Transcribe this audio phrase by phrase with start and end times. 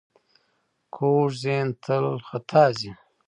[0.95, 2.91] کوږ ذهن تل خطا ځي